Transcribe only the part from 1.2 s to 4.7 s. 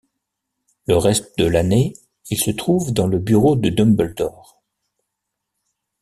de l'année, il se trouve dans le bureau de Dumbledore.